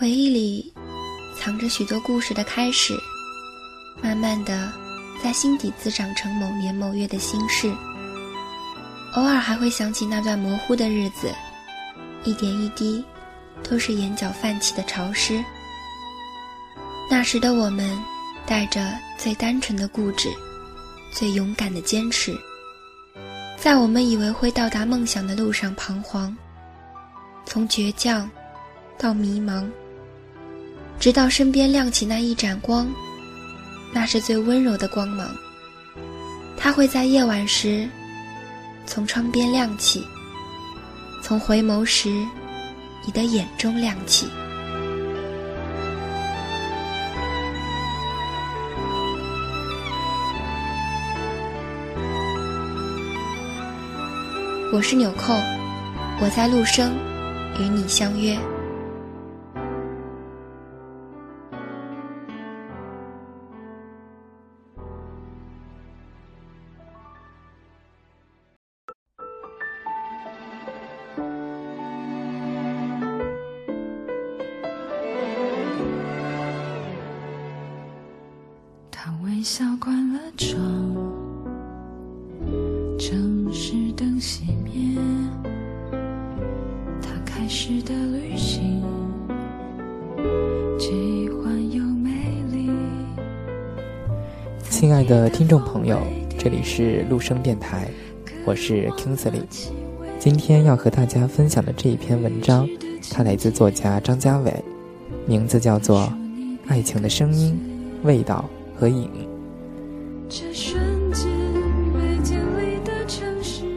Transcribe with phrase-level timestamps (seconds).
[0.00, 0.72] 回忆里
[1.36, 2.98] 藏着许多故事的开始，
[4.02, 4.72] 慢慢的
[5.22, 7.70] 在心底滋长成某年某月的心事。
[9.12, 11.30] 偶尔还会想起那段模糊的日子，
[12.24, 13.04] 一点一滴，
[13.62, 15.44] 都是眼角泛起的潮湿。
[17.10, 18.02] 那时的我们，
[18.46, 20.30] 带着最单纯的固执，
[21.12, 22.34] 最勇敢的坚持，
[23.58, 26.34] 在我们以为会到达梦想的路上彷徨，
[27.44, 28.30] 从倔强
[28.96, 29.70] 到迷茫，
[31.00, 32.86] 直到身边亮起那一盏光，
[33.90, 35.26] 那是最温柔的光芒，
[36.58, 37.88] 它会在夜晚时。
[38.84, 40.06] 从窗边亮起，
[41.22, 42.10] 从回眸时，
[43.06, 44.26] 你的眼中亮起。
[54.72, 55.34] 我是纽扣，
[56.20, 56.92] 我在陆生，
[57.58, 58.36] 与你相约。
[79.22, 80.58] 微笑关了窗，
[82.98, 84.98] 城市灯熄灭，
[87.02, 88.82] 他开始的旅行，
[90.78, 92.10] 奇幻又美
[92.50, 92.70] 丽。
[94.68, 96.00] 亲爱的听众朋友，
[96.38, 97.88] 这里是陆生电台，
[98.44, 99.42] 我是 Kingsley。
[100.18, 102.68] 今天要和大家分享的这一篇文章，
[103.10, 104.64] 它来自作家张家伟，
[105.26, 106.00] 名字叫做
[106.68, 107.58] 《爱情的声音、
[108.02, 108.44] 味道
[108.80, 109.10] 和影》。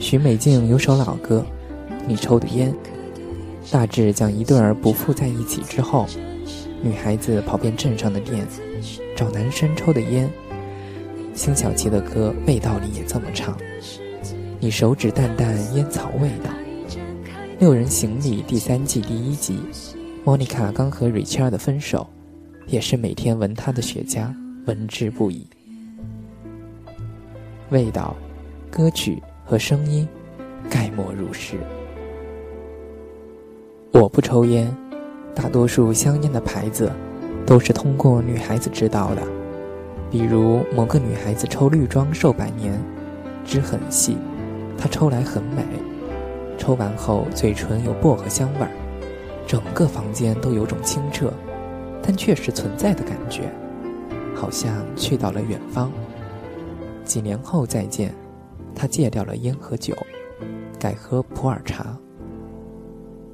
[0.00, 1.44] 许美静有首老歌，
[2.08, 2.74] 你抽的烟，
[3.70, 6.04] 大致讲一对儿不复在一起之后，
[6.82, 8.44] 女孩子跑遍镇上的店，
[9.14, 10.28] 找男生抽的烟。
[11.34, 13.56] 辛晓琪的歌味道里也这么唱，
[14.58, 16.50] 你手指淡淡烟草味道。
[17.60, 19.60] 六人行里第三季第一集，
[20.24, 22.04] 莫妮卡刚和 Richard 分手，
[22.66, 24.34] 也是每天闻他的雪茄，
[24.68, 25.46] 闻之不已。
[27.70, 28.14] 味道，
[28.70, 30.06] 歌曲和声音，
[30.68, 31.56] 概莫如是。
[33.90, 34.70] 我不抽烟，
[35.34, 36.92] 大多数香烟的牌子，
[37.46, 39.22] 都是通过女孩子知道的。
[40.10, 42.78] 比如某个女孩子抽绿装寿百年，
[43.46, 44.18] 汁很细，
[44.76, 45.64] 她抽来很美，
[46.58, 48.70] 抽完后嘴唇有薄荷香味儿，
[49.46, 51.32] 整个房间都有种清澈，
[52.02, 53.50] 但确实存在的感觉，
[54.38, 55.90] 好像去到了远方。
[57.04, 58.14] 几年后再见，
[58.74, 59.96] 他戒掉了烟和酒，
[60.78, 61.98] 改喝普洱茶。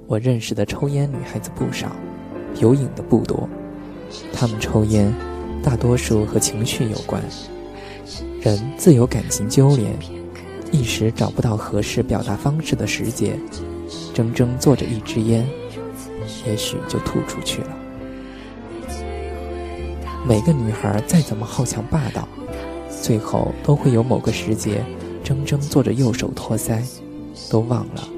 [0.06, 1.92] 我认识的抽烟女孩子不少，
[2.60, 3.48] 有瘾的不多。
[4.32, 5.12] 她们抽烟，
[5.62, 7.22] 大多数和情绪有关。
[8.40, 9.92] 人自有感情纠连，
[10.70, 13.38] 一时找不到合适表达方式的时节，
[14.14, 15.46] 怔怔坐着一支烟，
[16.46, 17.83] 也许就吐出去了。
[20.26, 22.26] 每个女孩再怎么好强霸道。
[23.02, 24.82] 最后都会有某个时节，
[25.22, 26.82] 怔怔坐着，右手托腮，
[27.50, 28.08] 都忘了，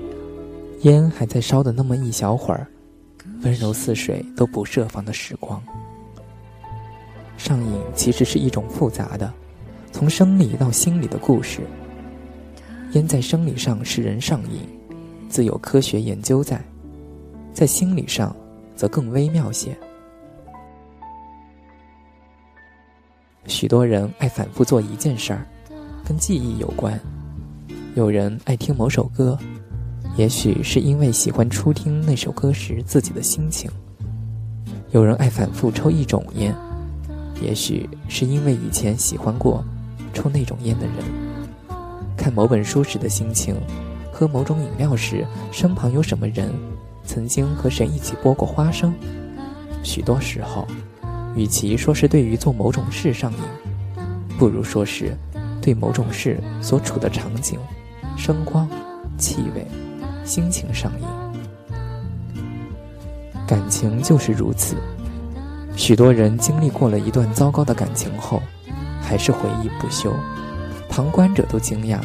[0.82, 2.68] 烟还在烧的那么一小会儿，
[3.42, 5.60] 温柔似水都不设防的时光。
[7.36, 9.32] 上瘾其实是一种复杂的，
[9.90, 11.62] 从生理到心理的故事。
[12.92, 14.60] 烟在生理上使人上瘾，
[15.28, 16.58] 自有科学研究在；
[17.52, 18.34] 在心理上，
[18.76, 19.76] 则更微妙些。
[23.46, 25.46] 许多人爱反复做一件事儿，
[26.04, 26.98] 跟记忆有关。
[27.94, 29.38] 有人爱听某首歌，
[30.16, 33.70] 也许是因为喜欢初听那首歌时自己的心情；
[34.90, 36.54] 有人爱反复抽一种烟，
[37.40, 39.64] 也许是因为以前喜欢过
[40.12, 40.96] 抽那种烟的人。
[42.16, 43.54] 看某本书时的心情，
[44.12, 46.52] 喝某种饮料时身旁有什么人，
[47.04, 48.92] 曾经和谁一起剥过花生。
[49.84, 50.66] 许多时候。
[51.36, 53.38] 与其说是对于做某种事上瘾，
[54.38, 55.14] 不如说是
[55.60, 57.60] 对某种事所处的场景、
[58.16, 58.66] 声光、
[59.18, 59.66] 气味、
[60.24, 61.06] 心情上瘾。
[63.46, 64.76] 感情就是如此，
[65.76, 68.42] 许多人经历过了一段糟糕的感情后，
[69.00, 70.12] 还是回忆不休。
[70.88, 72.00] 旁观者都惊讶：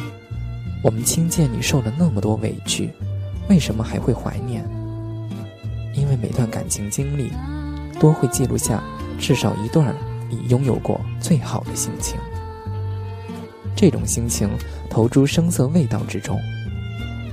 [0.84, 2.90] 我们听见你受了那么多委屈，
[3.48, 4.62] 为什么还会怀念？
[5.94, 7.32] 因为每段感情经历，
[7.98, 8.82] 都会记录下。
[9.22, 9.94] 至少一段
[10.28, 12.18] 你拥有过最好的心情，
[13.76, 14.50] 这种心情
[14.90, 16.36] 投诸声色味道之中。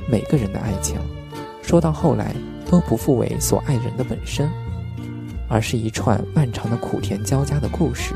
[0.08, 1.00] 每个人的爱情，
[1.64, 2.36] 说到后来
[2.70, 4.48] 都不复为所爱人的本身，
[5.48, 8.14] 而是一串漫长的苦甜交加的故事。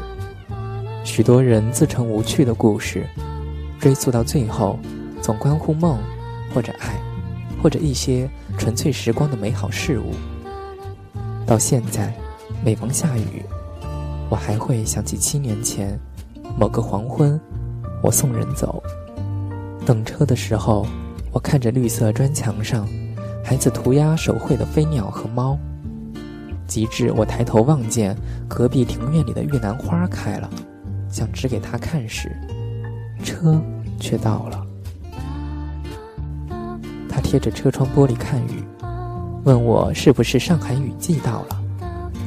[1.03, 3.09] 许多人自成无趣的故事，
[3.79, 4.77] 追溯到最后，
[5.19, 5.97] 总关乎梦，
[6.53, 6.93] 或者爱，
[7.59, 10.13] 或者一些纯粹时光的美好事物。
[11.47, 12.13] 到现在，
[12.63, 13.43] 每逢下雨，
[14.33, 15.95] 我还会想起七年前
[16.57, 17.39] 某个黄昏，
[18.01, 18.81] 我送人走，
[19.85, 20.87] 等车的时候，
[21.31, 22.87] 我看着绿色砖墙上
[23.45, 25.55] 孩子涂鸦手绘的飞鸟和猫。
[26.65, 30.49] 极致，我抬头望见隔壁庭院里的越南花开了。
[31.07, 32.35] 想指给他看时，
[33.23, 33.61] 车
[33.99, 34.65] 却到了。
[37.07, 38.63] 他贴着车窗玻璃看雨，
[39.43, 41.61] 问我是不是上海雨季到了。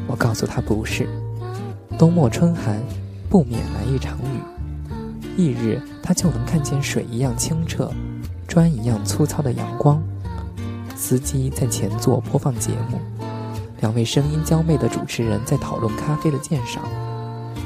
[0.07, 1.09] 我告诉他不是，
[1.99, 2.83] 冬末春寒，
[3.31, 4.41] 不免来一场雨。
[5.39, 7.91] 翌日，他就能看见水一样清澈，
[8.47, 10.03] 砖一样粗糙的阳光。
[10.95, 12.99] 司机在前座播放节目，
[13.81, 16.83] 两位声音娇媚的主持人在讨论咖啡的鉴赏。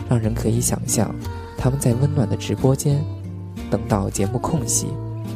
[0.08, 1.12] 让人可以想象，
[1.56, 3.04] 他们在温暖的直播间，
[3.68, 4.88] 等到节目空隙，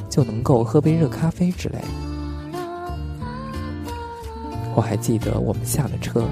[0.08, 1.79] 就能够喝杯热咖啡之类。
[4.76, 6.25] 我还记得我们下了车，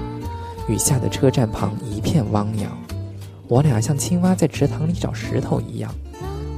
[0.67, 2.71] 雨下的车站旁一片汪洋，
[3.47, 5.93] 我俩像青蛙在池塘里找石头一样，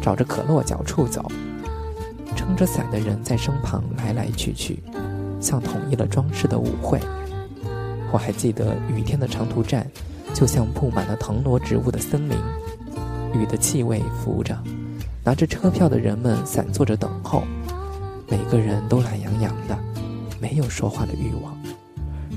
[0.02, 1.32] 找着可落脚处走。
[2.36, 4.84] 撑着伞的人在身旁来来去去，
[5.40, 7.00] 像统一了装饰的舞会。
[8.12, 9.86] 我还记得雨天的长途站。
[10.34, 12.38] 就像布满了藤萝植物的森林，
[13.34, 14.54] 雨的气味浮着，
[15.24, 17.44] 拿着车票的人们散坐着等候，
[18.28, 19.80] 每个人都懒洋洋的，
[20.42, 21.58] 没有说话的欲望，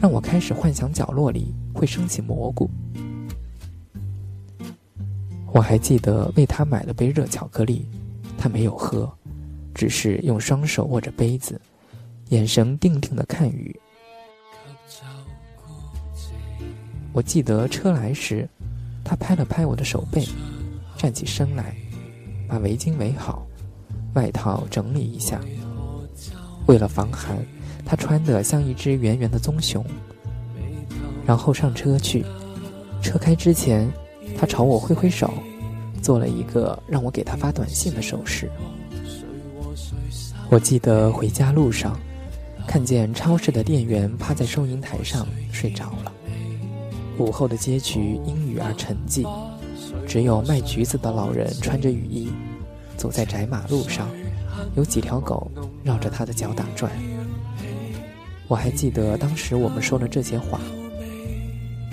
[0.00, 2.70] 让我开始幻想角落里会升起蘑菇。
[5.52, 7.88] 我还记得为他买了杯热巧克力，
[8.36, 9.10] 他没有喝，
[9.74, 11.60] 只是用双手握着杯子，
[12.28, 13.74] 眼神定定的看雨。
[17.12, 18.48] 我记得车来时，
[19.02, 20.24] 他拍了拍我的手背，
[20.96, 21.74] 站起身来，
[22.46, 23.44] 把围巾围好，
[24.14, 25.40] 外套整理一下。
[26.66, 27.44] 为了防寒，
[27.84, 29.84] 他穿得像一只圆圆的棕熊。
[31.26, 32.24] 然后上车去，
[33.02, 33.90] 车开之前，
[34.36, 35.32] 他朝我挥挥手，
[36.00, 38.50] 做了一个让我给他发短信的手势。
[40.50, 41.98] 我记得回家路上，
[42.66, 46.12] 看见超市的店员趴在收银台上睡着了。
[47.18, 49.28] 午后的街区因雨而沉寂，
[50.06, 52.30] 只有卖橘子的老人穿着雨衣，
[52.96, 54.08] 走在窄马路上，
[54.76, 55.50] 有几条狗
[55.82, 56.90] 绕着他的脚打转。
[58.48, 60.58] 我还记得当时我们说了这些话：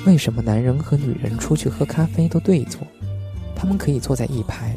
[0.06, 2.80] 为什么男人和女人出去喝咖啡都对坐？
[3.56, 4.74] 他们可以坐在一排，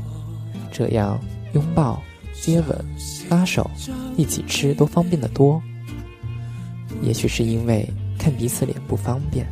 [0.72, 1.20] 这样
[1.52, 2.02] 拥抱、
[2.42, 2.84] 接吻、
[3.28, 3.70] 拉手、
[4.16, 5.62] 一起吃都方便得多。
[7.00, 7.88] 也许是因为
[8.18, 9.46] 看彼此脸不方便。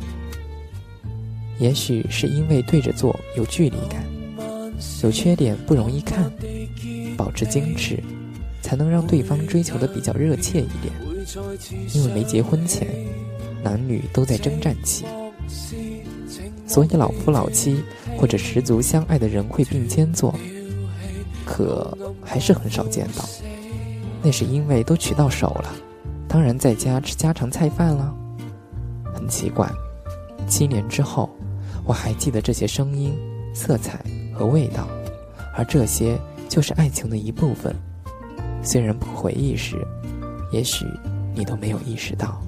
[1.59, 4.05] 也许是因为对着坐有距离感，
[5.01, 6.31] 有缺点不容易看，
[7.15, 8.03] 保持矜持，
[8.67, 10.93] 才能让对方追求的比较热切一点。
[11.93, 12.85] 因为没结婚前，
[13.63, 15.05] 男女都在征战期，
[16.67, 17.81] 所以老夫老妻
[18.17, 20.35] 或者十足相爱的人会并肩坐，
[21.45, 23.23] 可还是很少见到。
[24.21, 25.73] 那是因为都娶到手了，
[26.27, 28.13] 当然在家吃家常菜饭了。
[29.15, 29.71] 很奇怪，
[30.45, 31.29] 七年之后。
[31.85, 33.17] 我还记得这些声音、
[33.53, 34.03] 色彩
[34.33, 34.89] 和味道，
[35.55, 37.73] 而这些就是爱情的一部分。
[38.67, 39.77] 虽然不回忆时，
[40.51, 40.85] 也许
[41.33, 42.43] 你都没有意识到。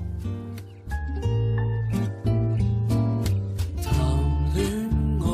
[3.82, 4.04] 谈
[4.62, 4.70] 恋
[5.30, 5.34] 爱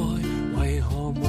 [0.61, 1.25] 为何无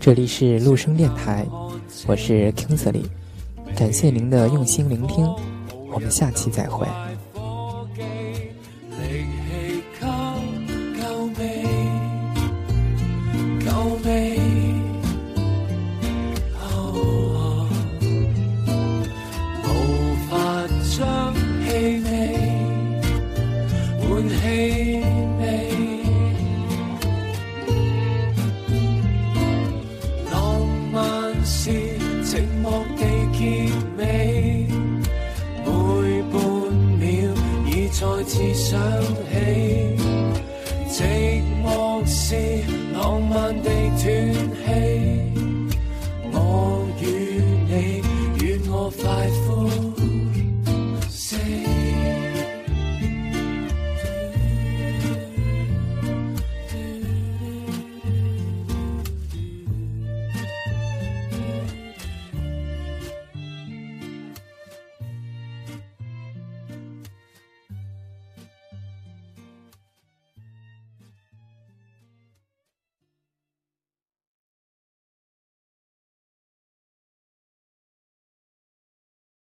[0.00, 1.44] 这里是陆生电台。
[2.06, 3.02] 我是 Kingsley，
[3.74, 5.28] 感谢您的用心聆听，
[5.92, 6.86] 我们下期再会。
[21.78, 22.06] 味，
[24.08, 24.32] 满气
[25.38, 25.42] 味。
[30.32, 30.34] 浪
[30.92, 30.96] 漫
[31.44, 31.70] 是
[32.24, 32.30] 寂
[32.62, 32.66] 寞
[32.96, 33.00] 地
[33.32, 33.40] 结
[33.96, 34.00] 尾，
[35.64, 35.66] 每
[36.32, 36.34] 半
[36.98, 37.02] 秒
[37.66, 38.68] 已再次想
[39.30, 39.34] 起，
[40.90, 40.96] 寂
[41.64, 41.66] 寞
[42.06, 42.16] 是
[42.92, 43.32] 浪漫
[43.62, 44.02] 地断
[44.64, 44.97] 气。